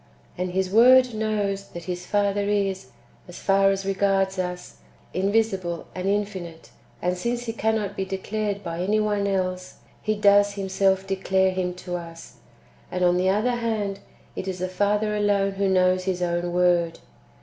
[0.35, 2.87] And His Word knows that His Father is,
[3.27, 4.77] as far as regards us,
[5.13, 6.71] invisible and infinite;
[7.03, 11.51] and since He cannot be declared [by any one else], He does Him self declare
[11.51, 12.37] Him to us;
[12.91, 13.99] and, on the other hand,
[14.35, 16.97] it is the Father alone who knows His own Word.